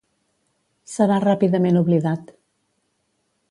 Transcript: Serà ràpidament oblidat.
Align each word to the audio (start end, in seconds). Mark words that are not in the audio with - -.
Serà 0.93 1.19
ràpidament 1.25 1.79
oblidat. 1.83 2.35